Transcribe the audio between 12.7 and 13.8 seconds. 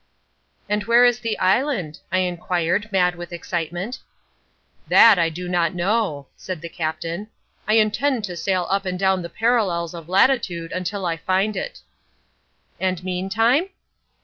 "And meantime?"